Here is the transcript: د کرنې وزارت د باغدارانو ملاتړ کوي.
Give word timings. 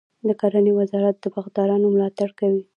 د 0.27 0.29
کرنې 0.41 0.71
وزارت 0.79 1.15
د 1.19 1.25
باغدارانو 1.33 1.91
ملاتړ 1.93 2.29
کوي. 2.39 2.63